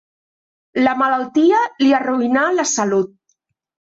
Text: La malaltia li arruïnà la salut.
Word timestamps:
La 0.85 0.93
malaltia 1.01 1.59
li 1.83 1.91
arruïnà 1.99 2.45
la 2.57 2.67
salut. 2.73 3.13